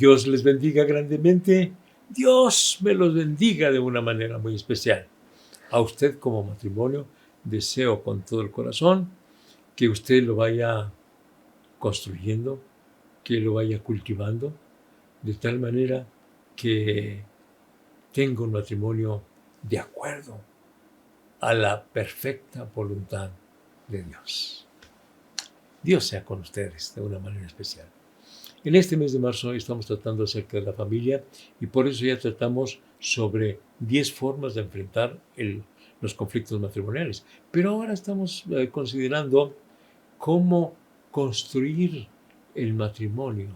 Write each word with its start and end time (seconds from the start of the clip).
Dios 0.00 0.26
les 0.26 0.42
bendiga 0.42 0.84
grandemente. 0.84 1.74
Dios 2.08 2.78
me 2.80 2.94
los 2.94 3.14
bendiga 3.14 3.70
de 3.70 3.78
una 3.78 4.00
manera 4.00 4.38
muy 4.38 4.54
especial. 4.54 5.06
A 5.70 5.78
usted 5.82 6.18
como 6.18 6.42
matrimonio 6.42 7.06
deseo 7.44 8.02
con 8.02 8.22
todo 8.22 8.40
el 8.40 8.50
corazón 8.50 9.10
que 9.76 9.90
usted 9.90 10.22
lo 10.22 10.36
vaya 10.36 10.90
construyendo, 11.78 12.62
que 13.22 13.40
lo 13.40 13.52
vaya 13.52 13.78
cultivando, 13.80 14.54
de 15.20 15.34
tal 15.34 15.60
manera 15.60 16.06
que 16.56 17.22
tenga 18.10 18.42
un 18.42 18.52
matrimonio 18.52 19.22
de 19.62 19.80
acuerdo 19.80 20.40
a 21.40 21.52
la 21.52 21.84
perfecta 21.84 22.64
voluntad 22.74 23.32
de 23.86 24.02
Dios. 24.02 24.66
Dios 25.82 26.06
sea 26.06 26.24
con 26.24 26.40
ustedes 26.40 26.94
de 26.94 27.02
una 27.02 27.18
manera 27.18 27.46
especial. 27.46 27.99
En 28.62 28.74
este 28.74 28.98
mes 28.98 29.14
de 29.14 29.18
marzo 29.18 29.54
estamos 29.54 29.86
tratando 29.86 30.24
acerca 30.24 30.58
de 30.58 30.64
la 30.64 30.74
familia 30.74 31.24
y 31.62 31.66
por 31.66 31.88
eso 31.88 32.04
ya 32.04 32.18
tratamos 32.18 32.78
sobre 32.98 33.58
10 33.78 34.12
formas 34.12 34.54
de 34.54 34.60
enfrentar 34.60 35.18
los 36.02 36.12
conflictos 36.12 36.60
matrimoniales. 36.60 37.24
Pero 37.50 37.70
ahora 37.70 37.94
estamos 37.94 38.44
eh, 38.50 38.68
considerando 38.68 39.56
cómo 40.18 40.74
construir 41.10 42.06
el 42.54 42.74
matrimonio, 42.74 43.48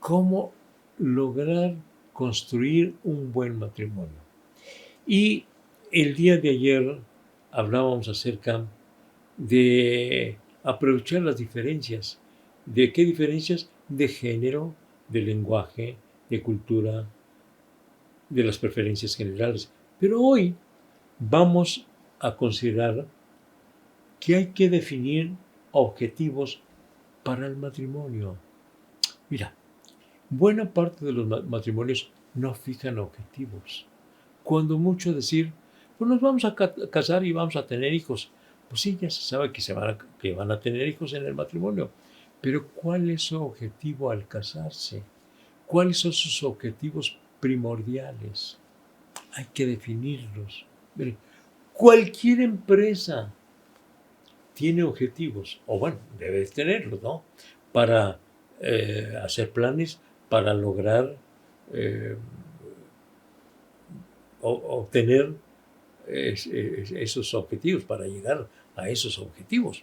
cómo 0.00 0.52
lograr 0.98 1.76
construir 2.12 2.96
un 3.04 3.32
buen 3.32 3.56
matrimonio. 3.56 4.18
Y 5.06 5.44
el 5.92 6.16
día 6.16 6.38
de 6.38 6.50
ayer 6.50 6.98
hablábamos 7.52 8.08
acerca 8.08 8.66
de 9.36 10.38
aprovechar 10.64 11.22
las 11.22 11.36
diferencias. 11.36 12.18
¿De 12.64 12.92
qué 12.92 13.04
diferencias? 13.04 13.70
De 13.88 14.08
género, 14.08 14.74
de 15.08 15.22
lenguaje, 15.22 15.96
de 16.28 16.42
cultura, 16.42 17.06
de 18.28 18.44
las 18.44 18.58
preferencias 18.58 19.16
generales. 19.16 19.70
Pero 20.00 20.20
hoy 20.20 20.54
vamos 21.18 21.86
a 22.18 22.36
considerar 22.36 23.06
que 24.18 24.36
hay 24.36 24.46
que 24.48 24.68
definir 24.68 25.32
objetivos 25.72 26.60
para 27.22 27.46
el 27.46 27.56
matrimonio. 27.56 28.36
Mira, 29.28 29.54
buena 30.30 30.72
parte 30.72 31.04
de 31.04 31.12
los 31.12 31.44
matrimonios 31.44 32.10
no 32.34 32.54
fijan 32.54 32.98
objetivos. 32.98 33.86
Cuando 34.42 34.78
mucho 34.78 35.12
decir, 35.12 35.52
pues 35.98 36.08
nos 36.08 36.20
vamos 36.20 36.44
a 36.44 36.54
casar 36.54 37.24
y 37.24 37.32
vamos 37.32 37.56
a 37.56 37.66
tener 37.66 37.92
hijos. 37.92 38.30
Pues 38.68 38.80
sí, 38.80 38.98
ya 39.00 39.10
se 39.10 39.22
sabe 39.22 39.52
que, 39.52 39.60
se 39.60 39.72
van 39.72 39.90
a, 39.90 39.98
que 40.18 40.34
van 40.34 40.50
a 40.50 40.60
tener 40.60 40.86
hijos 40.86 41.12
en 41.14 41.24
el 41.26 41.34
matrimonio. 41.34 41.90
Pero 42.46 42.68
¿cuál 42.68 43.10
es 43.10 43.22
su 43.22 43.42
objetivo 43.42 44.08
al? 44.08 44.24
¿Cuáles 45.66 45.98
son 45.98 46.12
sus 46.12 46.44
objetivos 46.44 47.18
primordiales? 47.40 48.56
Hay 49.32 49.46
que 49.52 49.66
definirlos. 49.66 50.64
Cualquier 51.72 52.42
empresa 52.42 53.34
tiene 54.54 54.84
objetivos, 54.84 55.60
o 55.66 55.80
bueno, 55.80 55.98
debe 56.20 56.46
tenerlos, 56.46 57.02
¿no? 57.02 57.24
Para 57.72 58.20
eh, 58.60 59.12
hacer 59.20 59.50
planes, 59.50 59.98
para 60.28 60.54
lograr 60.54 61.16
eh, 61.72 62.16
obtener 64.40 65.34
esos 66.06 67.34
objetivos, 67.34 67.82
para 67.82 68.06
llegar 68.06 68.48
a 68.76 68.88
esos 68.88 69.18
objetivos. 69.18 69.82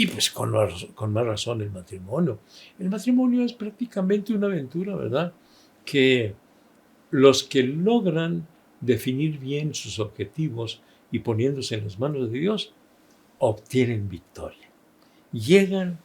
Y 0.00 0.06
pues 0.06 0.30
con 0.30 0.54
con 0.94 1.12
más 1.12 1.26
razón 1.26 1.60
el 1.60 1.70
matrimonio. 1.70 2.38
El 2.78 2.88
matrimonio 2.88 3.44
es 3.44 3.52
prácticamente 3.52 4.32
una 4.32 4.46
aventura, 4.46 4.96
¿verdad? 4.96 5.34
Que 5.84 6.34
los 7.10 7.44
que 7.44 7.64
logran 7.64 8.46
definir 8.80 9.38
bien 9.38 9.74
sus 9.74 9.98
objetivos 9.98 10.80
y 11.12 11.18
poniéndose 11.18 11.74
en 11.74 11.84
las 11.84 11.98
manos 11.98 12.32
de 12.32 12.38
Dios, 12.38 12.72
obtienen 13.40 14.08
victoria. 14.08 14.70
Llegan 15.32 15.98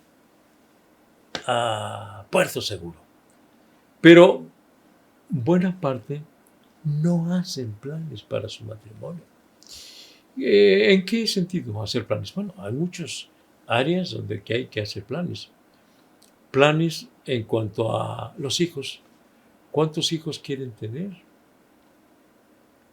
a 1.47 2.25
puerto 2.29 2.59
seguro. 2.59 2.99
Pero 4.01 4.43
buena 5.29 5.79
parte 5.79 6.21
no 6.83 7.33
hacen 7.33 7.71
planes 7.71 8.23
para 8.23 8.49
su 8.49 8.65
matrimonio. 8.65 9.23
Eh, 10.37 10.93
¿En 10.93 11.05
qué 11.05 11.25
sentido 11.27 11.81
hacer 11.81 12.05
planes? 12.05 12.35
Bueno, 12.35 12.53
hay 12.57 12.73
muchas 12.73 13.29
áreas 13.67 14.11
donde 14.11 14.43
hay 14.47 14.67
que 14.67 14.81
hacer 14.81 15.03
planes. 15.03 15.49
Planes 16.51 17.07
en 17.25 17.43
cuanto 17.43 17.97
a 17.97 18.33
los 18.37 18.61
hijos. 18.61 19.01
¿Cuántos 19.71 20.11
hijos 20.13 20.39
quieren 20.39 20.71
tener? 20.71 21.11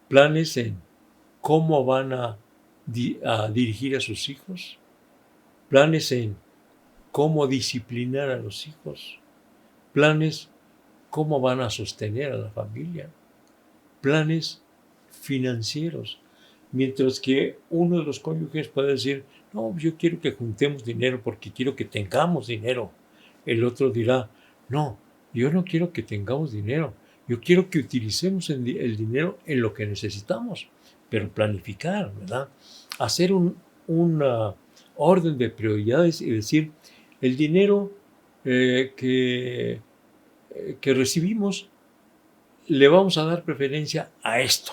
Planes 0.09 0.57
en 0.57 0.81
cómo 1.41 1.85
van 1.85 2.13
a, 2.13 2.39
a 3.25 3.49
dirigir 3.49 3.97
a 3.97 4.01
sus 4.01 4.29
hijos. 4.29 4.79
Planes 5.69 6.11
en 6.13 6.37
cómo 7.13 7.47
disciplinar 7.47 8.31
a 8.31 8.37
los 8.37 8.67
hijos. 8.67 9.19
Planes 9.93 10.49
cómo 11.11 11.41
van 11.41 11.61
a 11.61 11.71
sostener 11.71 12.33
a 12.33 12.37
la 12.37 12.51
familia. 12.51 13.11
Planes 14.01 14.63
financieros 15.11 16.19
Mientras 16.73 17.21
que 17.21 17.59
uno 17.69 17.99
de 17.99 18.05
los 18.05 18.19
cónyuges 18.19 18.67
puede 18.69 18.93
decir, 18.93 19.25
no, 19.53 19.77
yo 19.79 19.97
quiero 19.97 20.21
que 20.21 20.33
juntemos 20.33 20.85
dinero 20.85 21.21
porque 21.23 21.53
quiero 21.53 21.77
que 21.77 21.85
tengamos 21.85 22.47
dinero. 22.47 22.91
El 23.45 23.65
otro 23.65 23.91
dirá, 23.91 24.31
no, 24.69 24.99
yo 25.35 25.51
no 25.53 25.65
quiero 25.65 25.93
que 25.93 26.03
tengamos 26.03 26.53
dinero, 26.53 26.95
yo 27.29 27.41
quiero 27.41 27.71
que 27.71 27.79
utilicemos 27.79 28.51
el, 28.51 28.65
dinero 28.97 29.39
en 29.47 29.61
lo 29.61 29.73
que 29.73 29.87
necesitamos, 29.87 30.69
pero 31.09 31.29
planificar, 31.29 32.13
¿verdad? 32.15 32.49
Hacer 32.99 33.33
un, 33.33 33.57
orden 34.97 35.39
de 35.39 35.51
prioridades 35.51 36.21
y 36.21 36.31
decir, 36.31 36.71
el 37.21 37.37
dinero 37.37 37.93
eh, 38.45 38.93
que, 38.97 39.81
eh, 40.51 40.77
que 40.81 40.95
recibimos 40.95 41.69
le 42.69 42.89
vamos 42.89 43.19
a 43.19 43.25
dar 43.25 43.45
preferencia 43.45 44.11
a 44.23 44.41
esto 44.41 44.73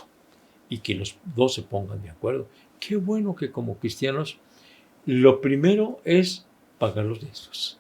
y 0.70 0.80
que 0.80 0.96
los 0.96 1.18
dos 1.36 1.54
se 1.56 1.64
pongan 1.64 2.02
de 2.02 2.10
acuerdo. 2.10 2.48
Qué 2.80 2.96
bueno 2.96 3.36
que 3.36 3.52
como 3.52 3.78
cristianos 3.78 4.38
lo 5.10 5.42
primero 5.42 6.00
es 6.06 6.46
pagar 6.78 7.06
los 7.06 7.20
diezmos. 7.20 7.80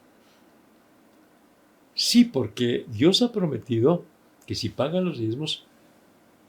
Sí, 1.93 2.25
porque 2.25 2.85
Dios 2.87 3.21
ha 3.21 3.31
prometido 3.31 4.03
que 4.47 4.55
si 4.55 4.69
pagan 4.69 5.05
los 5.05 5.19
diezmos, 5.19 5.67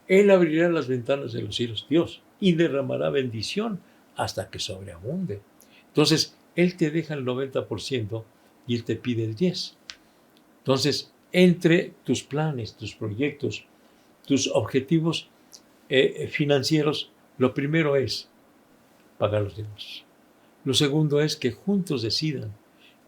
Él 0.09 0.31
abrirá 0.31 0.71
las 0.71 0.89
ventanas 0.89 1.35
de 1.35 1.43
los 1.43 1.57
cielos, 1.57 1.87
Dios, 1.91 2.23
y 2.41 2.55
derramará 2.55 3.11
bendición 3.11 3.81
hasta 4.17 4.49
que 4.49 4.59
sobreabunde. 4.59 5.43
Entonces, 5.89 6.35
Él 6.57 6.79
te 6.79 6.91
deja 6.91 7.13
el 7.13 7.27
90% 7.27 8.25
y 8.67 8.75
Él 8.75 8.85
te 8.85 8.97
pide 8.97 9.25
el 9.25 9.37
10%. 9.37 9.75
Entonces, 10.61 11.13
entre 11.33 11.93
tus 12.05 12.23
planes, 12.23 12.75
tus 12.75 12.95
proyectos, 12.95 13.67
tus 14.27 14.49
objetivos, 14.49 15.29
eh, 15.91 16.27
financieros, 16.33 17.11
lo 17.37 17.53
primero 17.53 17.97
es 17.97 18.31
pagar 19.19 19.43
los 19.43 19.57
demás. 19.57 20.05
Lo 20.65 20.75
segundo 20.75 21.21
es 21.21 21.37
que 21.37 21.53
juntos 21.53 22.03
decidan 22.03 22.53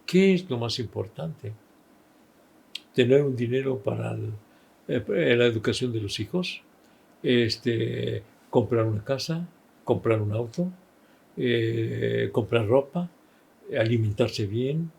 qué 0.05 0.33
es 0.33 0.49
lo 0.49 0.57
más 0.57 0.79
importante. 0.79 1.53
Tener 2.93 3.23
un 3.23 3.35
dinero 3.35 3.79
para 3.79 4.17
eh, 4.87 5.35
la 5.37 5.45
educación 5.45 5.91
de 5.91 6.01
los 6.01 6.19
hijos, 6.19 6.61
este, 7.21 8.23
comprar 8.49 8.85
una 8.85 9.03
casa, 9.03 9.47
comprar 9.83 10.21
un 10.21 10.31
auto, 10.31 10.71
eh, 11.37 12.29
comprar 12.31 12.67
ropa, 12.67 13.09
alimentarse 13.77 14.45
bien. 14.45 14.91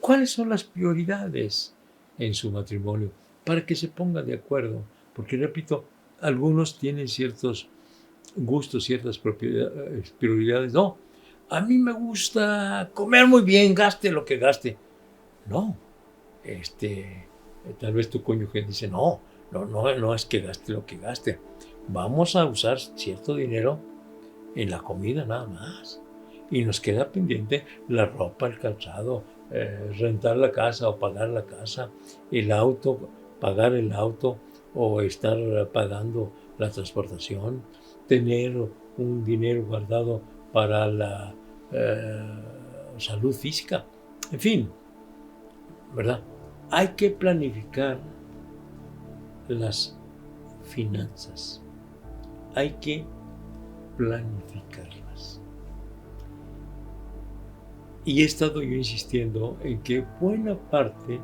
¿Cuáles 0.00 0.30
son 0.30 0.48
las 0.48 0.64
prioridades 0.64 1.74
en 2.18 2.34
su 2.34 2.50
matrimonio? 2.50 3.10
Para 3.44 3.64
que 3.64 3.74
se 3.74 3.88
pongan 3.88 4.26
de 4.26 4.34
acuerdo. 4.34 4.82
Porque, 5.14 5.36
repito, 5.36 5.84
algunos 6.20 6.78
tienen 6.78 7.08
ciertos 7.08 7.68
gustos, 8.36 8.84
ciertas 8.84 9.20
eh, 9.24 10.02
prioridades. 10.18 10.72
No, 10.72 10.96
a 11.50 11.60
mí 11.60 11.78
me 11.78 11.92
gusta 11.92 12.90
comer 12.94 13.26
muy 13.26 13.42
bien, 13.42 13.74
gaste 13.74 14.10
lo 14.10 14.24
que 14.24 14.36
gaste. 14.36 14.76
No, 15.46 15.76
este, 16.44 17.26
tal 17.78 17.94
vez 17.94 18.10
tu 18.10 18.22
cónyuge 18.22 18.62
dice, 18.62 18.88
no, 18.88 19.20
no, 19.50 19.64
no, 19.66 20.14
es 20.14 20.26
que 20.26 20.40
gaste 20.40 20.72
lo 20.72 20.84
que 20.84 20.98
gaste. 20.98 21.38
Vamos 21.88 22.36
a 22.36 22.44
usar 22.44 22.78
cierto 22.78 23.34
dinero 23.34 23.80
en 24.54 24.70
la 24.70 24.80
comida 24.80 25.24
nada 25.24 25.46
más. 25.46 26.02
Y 26.50 26.64
nos 26.64 26.80
queda 26.80 27.12
pendiente 27.12 27.64
la 27.88 28.06
ropa, 28.06 28.46
el 28.46 28.58
calzado, 28.58 29.24
eh, 29.50 29.90
rentar 29.98 30.36
la 30.36 30.50
casa 30.50 30.88
o 30.88 30.98
pagar 30.98 31.28
la 31.28 31.44
casa, 31.44 31.90
el 32.30 32.52
auto, 32.52 33.08
pagar 33.38 33.74
el 33.74 33.92
auto, 33.92 34.38
o 34.74 35.00
estar 35.00 35.36
pagando 35.72 36.32
la 36.58 36.70
transportación, 36.70 37.62
tener 38.06 38.54
un 38.96 39.24
dinero 39.24 39.64
guardado 39.64 40.22
para 40.52 40.86
la 40.86 41.34
eh, 41.72 42.42
salud 42.96 43.32
física, 43.32 43.84
en 44.32 44.40
fin, 44.40 44.70
¿verdad? 45.94 46.20
hay 46.70 46.88
que 46.88 47.10
planificar 47.10 47.98
las 49.48 49.96
finanzas. 50.62 51.62
Hay 52.54 52.70
que 52.80 53.04
planificarlas. 53.96 55.40
Y 58.04 58.22
he 58.22 58.24
estado 58.24 58.62
yo 58.62 58.74
insistiendo 58.74 59.56
en 59.62 59.80
que 59.82 60.04
buena 60.20 60.56
parte 60.56 61.20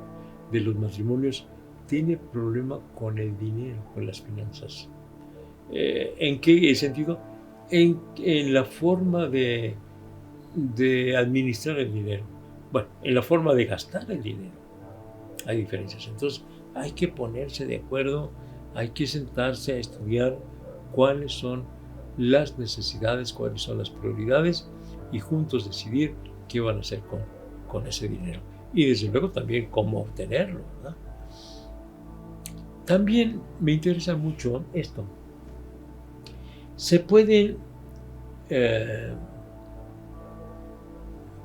de 0.50 0.61
los 0.61 0.75
matrimonios 0.77 1.47
tiene 1.87 2.17
problema 2.17 2.81
con 2.94 3.19
el 3.19 3.37
dinero, 3.38 3.82
con 3.94 4.06
las 4.06 4.20
finanzas. 4.20 4.88
Eh, 5.70 6.15
¿En 6.19 6.41
qué 6.41 6.75
sentido? 6.75 7.19
En, 7.70 8.52
la 8.52 8.64
forma 8.64 9.26
de, 9.26 9.76
administrar 11.16 11.78
el 11.78 11.93
dinero. 11.93 12.25
Bueno, 12.72 12.88
en 13.02 13.14
la 13.14 13.22
forma 13.22 13.55
de 13.55 13.64
gastar 13.64 14.11
el 14.11 14.22
dinero. 14.22 14.55
Hay 15.46 15.58
diferencias. 15.58 16.06
Entonces, 16.08 16.44
hay 16.75 16.93
que 16.93 17.08
ponerse 17.08 17.66
de 17.66 17.76
acuerdo, 17.76 18.31
hay 18.75 18.90
que 18.90 19.06
sentarse 19.06 19.75
a 19.75 19.78
estudiar 19.78 20.38
cuáles 20.93 21.32
son 21.32 21.64
las 22.16 22.58
necesidades, 22.58 23.32
cuáles 23.32 23.62
son 23.62 23.78
las 23.78 23.90
prioridades 23.90 24.69
y 25.12 25.20
juntos 25.20 25.67
decidir 25.67 26.14
qué 26.49 26.60
van 26.60 26.78
a 26.78 26.81
hacer 26.81 27.00
con 27.69 27.87
ese 27.87 28.08
dinero. 28.08 28.40
Y 28.75 28.87
desde 28.87 29.08
luego 29.08 29.31
también 29.31 29.70
cómo 29.70 30.00
obtenerlo. 30.00 30.60
También 32.84 33.40
me 33.60 33.72
interesa 33.72 34.17
mucho 34.17 34.64
esto. 34.75 35.05
Se 36.76 37.00
pueden 37.00 37.59
eh, 38.50 39.12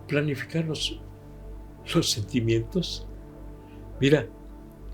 planificar 0.08 0.66
los, 0.66 1.00
los 1.94 2.10
sentimientos. 2.10 3.08
Mira, 4.02 4.26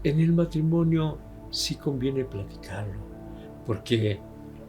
en 0.04 0.20
el 0.20 0.34
matrimonio 0.34 1.18
sí 1.50 1.76
conviene 1.76 2.26
platicarlo, 2.26 3.00
porque 3.66 4.19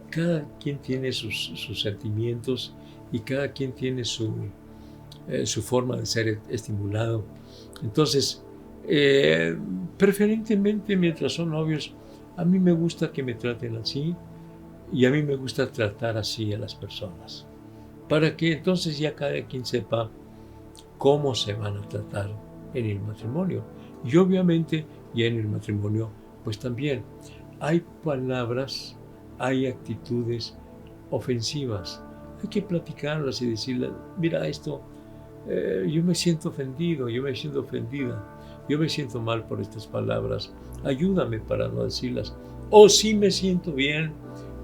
cada 0.09 0.47
quien 0.59 0.79
tiene 0.79 1.11
sus, 1.11 1.51
sentimientos 1.81 2.73
y 3.11 3.19
cada 3.19 3.51
quien 3.51 3.73
tiene 3.73 4.05
su, 4.05 4.33
eh, 5.27 5.45
su 5.45 5.61
forma 5.61 5.97
de 5.97 6.05
ser 6.05 6.39
estimulado. 6.49 7.25
Entonces, 7.83 8.43
eh, 8.87 9.57
preferentemente 9.97 10.95
mientras 10.95 11.33
son 11.33 11.51
novios, 11.51 11.93
a 12.37 12.45
mí 12.45 12.57
me 12.57 12.71
gusta 12.71 13.11
que 13.11 13.21
me 13.21 13.33
traten 13.33 13.75
así 13.75 14.15
y 14.91 15.05
a 15.05 15.11
mí 15.11 15.21
me 15.23 15.35
gusta 15.35 15.71
tratar 15.71 16.17
así 16.17 16.53
a 16.53 16.57
las 16.57 16.75
personas, 16.75 17.45
para 18.07 18.35
que 18.35 18.53
entonces 18.53 18.97
ya 18.97 19.15
cada 19.15 19.45
quien 19.45 19.65
sepa 19.65 20.09
cómo 20.97 21.35
se 21.35 21.53
van 21.53 21.77
a 21.77 21.87
tratar 21.87 22.29
en 22.73 22.85
el 22.85 22.99
matrimonio. 23.01 23.63
Y 24.03 24.15
obviamente 24.17 24.85
ya 25.13 25.25
en 25.25 25.37
el 25.37 25.47
matrimonio, 25.47 26.09
pues 26.43 26.59
también 26.59 27.03
hay 27.59 27.83
palabras, 28.03 28.97
hay 29.39 29.67
actitudes 29.67 30.57
ofensivas. 31.11 32.03
Hay 32.41 32.49
que 32.49 32.61
platicarlas 32.61 33.41
y 33.41 33.49
decirle, 33.49 33.89
mira 34.17 34.47
esto, 34.47 34.81
eh, 35.47 35.87
yo 35.89 36.03
me 36.03 36.13
siento 36.13 36.49
ofendido, 36.49 37.09
yo 37.09 37.23
me 37.23 37.35
siento 37.35 37.61
ofendida, 37.61 38.23
yo 38.69 38.77
me 38.77 38.89
siento 38.89 39.19
mal 39.19 39.45
por 39.47 39.59
estas 39.59 39.87
palabras, 39.87 40.53
ayúdame 40.83 41.39
para 41.39 41.67
no 41.67 41.83
decirlas. 41.83 42.35
O 42.69 42.89
si 42.89 43.15
me 43.15 43.31
siento 43.31 43.71
bien 43.71 44.11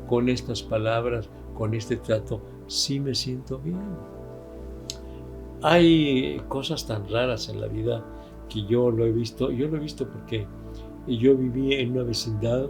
con 0.07 0.29
estas 0.29 0.63
palabras, 0.63 1.29
con 1.55 1.73
este 1.73 1.97
trato, 1.97 2.41
sí 2.67 2.99
me 2.99 3.15
siento 3.15 3.59
bien. 3.59 3.79
Hay 5.61 6.41
cosas 6.49 6.85
tan 6.85 7.07
raras 7.09 7.49
en 7.49 7.61
la 7.61 7.67
vida 7.67 8.05
que 8.49 8.65
yo 8.65 8.91
lo 8.91 9.05
he 9.05 9.11
visto, 9.11 9.51
yo 9.51 9.67
lo 9.67 9.77
he 9.77 9.79
visto 9.79 10.07
porque 10.07 10.45
yo 11.07 11.35
viví 11.35 11.73
en 11.75 11.91
una 11.91 12.03
vecindad 12.03 12.69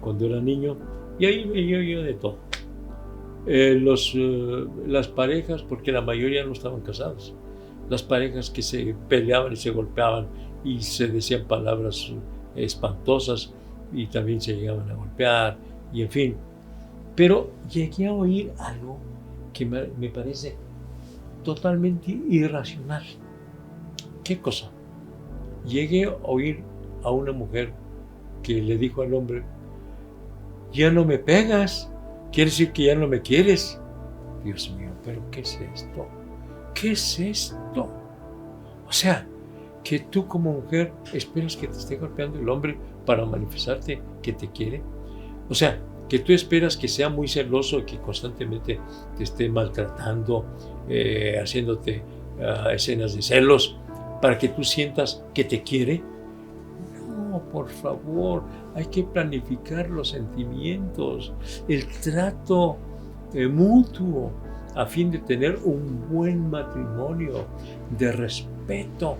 cuando 0.00 0.26
era 0.26 0.40
niño 0.40 0.76
y 1.18 1.26
ahí 1.26 1.48
veía 1.48 1.82
yo 1.82 2.02
de 2.02 2.14
todo. 2.14 2.36
Eh, 3.46 3.78
los, 3.80 4.12
eh, 4.14 4.66
las 4.86 5.08
parejas, 5.08 5.62
porque 5.62 5.90
la 5.90 6.02
mayoría 6.02 6.44
no 6.44 6.52
estaban 6.52 6.82
casados, 6.82 7.34
las 7.88 8.02
parejas 8.02 8.50
que 8.50 8.60
se 8.60 8.94
peleaban 9.08 9.52
y 9.52 9.56
se 9.56 9.70
golpeaban 9.70 10.28
y 10.64 10.82
se 10.82 11.08
decían 11.08 11.46
palabras 11.46 12.12
espantosas 12.54 13.54
y 13.92 14.06
también 14.08 14.40
se 14.40 14.54
llegaban 14.54 14.90
a 14.90 14.94
golpear 14.94 15.56
y 15.92 16.02
en 16.02 16.10
fin. 16.10 16.36
Pero 17.18 17.50
llegué 17.68 18.06
a 18.06 18.12
oír 18.12 18.52
algo 18.60 18.96
que 19.52 19.66
me, 19.66 20.08
parece 20.08 20.54
totalmente 21.42 22.12
irracional. 22.12 23.02
¿Qué 24.22 24.38
cosa? 24.40 24.70
Llegué 25.66 26.04
a 26.04 26.16
oír 26.22 26.62
a 27.02 27.10
una 27.10 27.32
mujer 27.32 27.72
que 28.40 28.62
le 28.62 28.78
dijo 28.78 29.02
al 29.02 29.14
hombre, 29.14 29.42
ya 30.72 30.92
no 30.92 31.04
me 31.04 31.18
pegas, 31.18 31.90
quiere 32.30 32.52
decir 32.52 32.70
que 32.70 32.84
ya 32.84 32.94
no 32.94 33.08
me 33.08 33.20
quieres. 33.20 33.80
Dios 34.44 34.70
mío, 34.78 34.92
pero 35.04 35.20
¿qué 35.32 35.40
es 35.40 35.60
esto? 35.74 36.06
¿Qué 36.72 36.92
es 36.92 37.18
esto? 37.18 37.90
O 38.86 38.92
sea, 38.92 39.26
que 39.82 39.98
tú 39.98 40.28
como 40.28 40.52
mujer 40.52 40.92
esperas 41.12 41.56
que 41.56 41.66
te 41.66 41.78
esté 41.78 41.96
golpeando 41.96 42.38
el 42.38 42.48
hombre 42.48 42.78
para 43.04 43.26
manifestarte 43.26 44.00
que 44.22 44.32
te 44.34 44.48
quiere. 44.52 44.84
O 45.48 45.54
sea, 45.56 45.82
que 46.08 46.18
tú 46.20 46.32
esperas 46.32 46.76
que 46.76 46.88
sea 46.88 47.08
muy 47.08 47.28
celoso, 47.28 47.84
que 47.84 47.98
constantemente 47.98 48.80
te 49.16 49.24
esté 49.24 49.48
maltratando, 49.48 50.44
eh, 50.88 51.38
haciéndote 51.40 52.02
ah, 52.40 52.72
escenas 52.72 53.14
de 53.14 53.22
celos, 53.22 53.76
para 54.22 54.38
que 54.38 54.48
tú 54.48 54.64
sientas 54.64 55.22
que 55.34 55.44
te 55.44 55.62
quiere 55.62 56.02
por 57.52 57.68
favor, 57.68 58.42
hay 58.74 58.86
que 58.86 59.04
planificar 59.04 59.88
los 59.88 60.10
sentimientos, 60.10 61.32
el 61.68 61.86
trato 61.86 62.76
eh, 63.32 63.46
mutuo, 63.46 64.32
a 64.74 64.86
fin 64.86 65.10
de 65.10 65.18
tener 65.18 65.58
un 65.64 66.08
buen 66.08 66.50
matrimonio 66.50 67.46
de 67.98 68.12
respeto, 68.12 69.16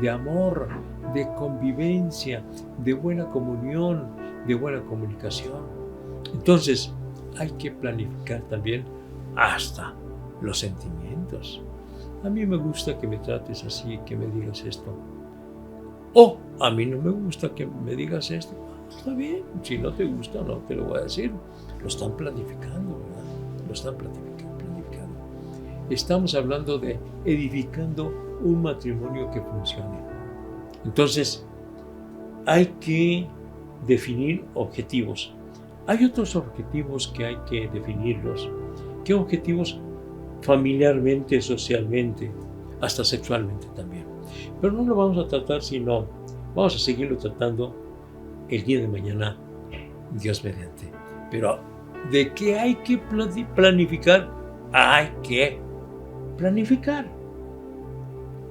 de 0.00 0.08
amor, 0.08 0.68
de 1.14 1.26
convivencia, 1.36 2.42
de 2.78 2.92
buena 2.92 3.26
comunión, 3.26 4.06
de 4.46 4.54
buena 4.54 4.80
comunicación. 4.82 5.79
Entonces, 6.32 6.92
hay 7.38 7.50
que 7.52 7.70
planificar 7.70 8.42
también 8.42 8.84
hasta 9.36 9.94
los 10.40 10.58
sentimientos. 10.58 11.62
A 12.24 12.28
mí 12.28 12.44
me 12.44 12.56
gusta 12.56 12.98
que 12.98 13.06
me 13.06 13.18
trates 13.18 13.64
así, 13.64 13.98
que 14.04 14.16
me 14.16 14.26
digas 14.26 14.64
esto. 14.64 14.94
O 16.14 16.36
a 16.60 16.70
mí 16.70 16.86
no 16.86 16.98
me 16.98 17.10
gusta 17.10 17.54
que 17.54 17.66
me 17.66 17.94
digas 17.94 18.30
esto. 18.30 18.54
Está 18.88 19.14
bien, 19.14 19.42
si 19.62 19.78
no 19.78 19.92
te 19.92 20.04
gusta, 20.04 20.42
no 20.42 20.56
te 20.58 20.74
lo 20.74 20.86
voy 20.86 20.98
a 20.98 21.02
decir. 21.02 21.32
Lo 21.80 21.86
están 21.86 22.16
planificando, 22.16 22.98
¿verdad? 22.98 23.66
Lo 23.66 23.72
están 23.72 23.96
planificando. 23.96 24.30
Estamos 25.90 26.36
hablando 26.36 26.78
de 26.78 27.00
edificando 27.24 28.12
un 28.42 28.62
matrimonio 28.62 29.28
que 29.32 29.40
funcione. 29.40 29.98
Entonces, 30.84 31.44
hay 32.46 32.66
que 32.80 33.26
definir 33.88 34.44
objetivos. 34.54 35.34
Hay 35.90 36.04
otros 36.04 36.36
objetivos 36.36 37.08
que 37.08 37.24
hay 37.24 37.36
que 37.50 37.68
definirlos. 37.68 38.48
¿Qué 39.04 39.12
objetivos 39.12 39.80
familiarmente, 40.40 41.42
socialmente, 41.42 42.30
hasta 42.80 43.02
sexualmente 43.02 43.66
también? 43.74 44.04
Pero 44.60 44.72
no 44.72 44.84
lo 44.84 44.94
vamos 44.94 45.18
a 45.18 45.26
tratar 45.26 45.60
sino 45.62 46.06
vamos 46.54 46.76
a 46.76 46.78
seguirlo 46.78 47.16
tratando 47.16 47.74
el 48.48 48.62
día 48.62 48.78
de 48.78 48.86
mañana, 48.86 49.36
Dios 50.12 50.44
mediante. 50.44 50.92
Pero 51.28 51.58
¿de 52.12 52.32
qué 52.34 52.56
hay 52.56 52.76
que 52.76 52.96
planificar? 53.56 54.30
Hay 54.70 55.10
que 55.24 55.58
planificar. 56.36 57.04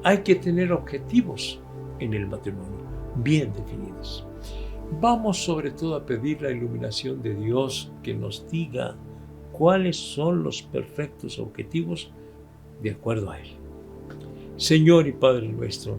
Hay 0.03 0.17
que 0.23 0.35
tener 0.35 0.73
objetivos 0.73 1.61
en 1.99 2.15
el 2.15 2.27
matrimonio 2.27 2.83
bien 3.15 3.53
definidos. 3.53 4.28
Vamos 4.91 5.37
sobre 5.43 5.71
todo 5.71 5.95
a 5.95 6.05
pedir 6.05 6.41
la 6.41 6.51
iluminación 6.51 7.21
de 7.21 7.35
Dios 7.35 7.91
que 8.03 8.13
nos 8.13 8.49
diga 8.49 8.95
cuáles 9.51 9.95
son 9.95 10.43
los 10.43 10.61
perfectos 10.61 11.37
objetivos 11.39 12.11
de 12.81 12.91
acuerdo 12.91 13.29
a 13.31 13.39
Él. 13.39 13.49
Señor 14.57 15.07
y 15.07 15.13
Padre 15.13 15.47
nuestro, 15.47 15.97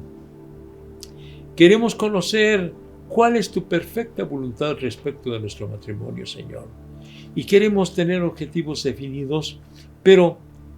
queremos 1.56 1.94
conocer 1.94 2.74
cuál 3.08 3.36
es 3.36 3.50
tu 3.50 3.64
perfecta 3.64 4.24
voluntad 4.24 4.76
respecto 4.80 5.30
de 5.30 5.40
nuestro 5.40 5.68
matrimonio, 5.68 6.26
Señor. 6.26 6.66
Y 7.34 7.44
queremos 7.44 7.94
tener 7.94 8.22
objetivos 8.22 8.82
definidos, 8.82 9.60
pero 10.02 10.36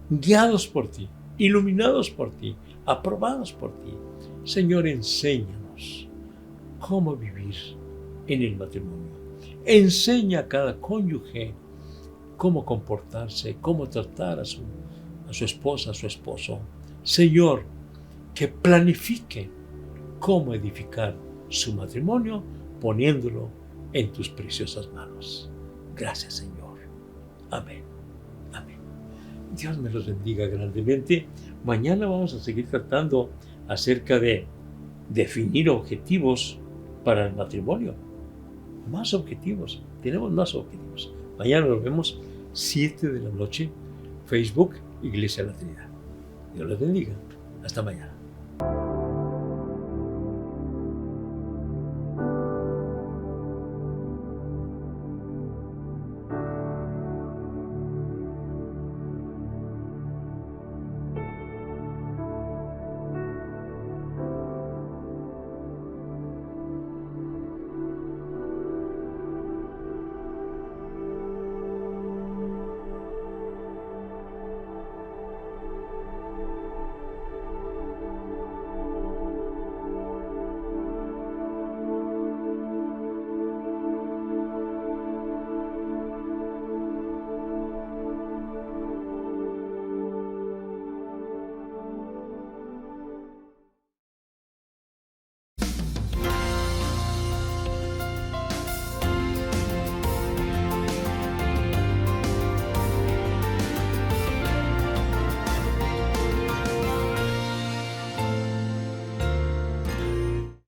guiados 0.09 0.67
por 0.67 0.87
ti, 0.87 1.09
iluminados 1.37 2.09
por 2.09 2.31
ti, 2.31 2.55
aprobados 2.85 3.51
por 3.51 3.71
ti. 3.81 3.91
Señor, 4.45 4.87
enséñanos 4.87 6.07
cómo 6.79 7.15
vivir 7.15 7.33
en 8.27 8.41
el 8.41 8.55
matrimonio. 8.55 9.11
Enseña 9.65 10.39
a 10.39 10.47
cada 10.47 10.79
cónyuge 10.79 11.53
cómo 12.37 12.65
comportarse, 12.65 13.57
cómo 13.61 13.87
tratar 13.87 14.39
a 14.39 14.45
su, 14.45 14.63
esposa, 15.45 15.91
a 15.91 15.93
su 15.93 16.07
esposo. 16.07 16.59
Señor, 17.03 17.63
que 18.33 18.47
planifique 18.47 19.49
cómo 20.19 20.53
edificar 20.53 21.15
su 21.49 21.73
matrimonio 21.73 22.43
poniéndolo 22.81 23.49
en 23.93 24.11
tus 24.11 24.29
preciosas 24.29 24.91
manos. 24.93 25.49
Gracias 25.95 26.33
Señor. 26.35 26.79
Amén. 27.51 27.83
Amén. 28.53 28.79
Dios 29.55 29.77
me 29.77 29.89
los 29.89 30.07
bendiga 30.07 30.47
grandemente. 30.47 31.27
Mañana 31.63 32.07
vamos 32.07 32.33
a 32.33 32.39
seguir 32.39 32.67
tratando 32.67 33.29
acerca 33.67 34.19
de 34.19 34.45
definir 35.09 35.69
objetivos 35.69 36.59
para 37.03 37.27
el 37.27 37.35
matrimonio. 37.35 37.95
Más 38.89 39.13
objetivos. 39.13 39.81
Tenemos 40.01 40.31
más 40.31 40.53
objetivos. 40.55 41.13
Mañana 41.37 41.67
nos 41.67 41.83
vemos 41.83 42.19
7 42.53 43.09
de 43.09 43.19
la 43.21 43.29
noche. 43.29 43.69
Facebook, 44.25 44.75
Iglesia 45.01 45.43
de 45.43 45.51
la 45.51 45.57
Trinidad. 45.57 45.87
Dios 46.53 46.69
les 46.69 46.79
bendiga. 46.79 47.13
Hasta 47.63 47.81
mañana. 47.81 48.12